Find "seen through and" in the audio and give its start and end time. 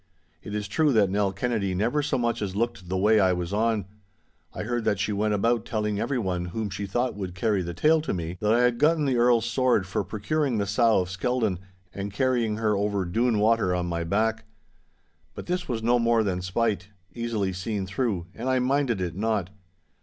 17.53-18.49